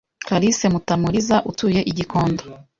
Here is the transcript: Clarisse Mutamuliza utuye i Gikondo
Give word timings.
Clarisse 0.25 0.65
Mutamuliza 0.73 1.35
utuye 1.51 1.79
i 1.91 1.93
Gikondo 1.97 2.43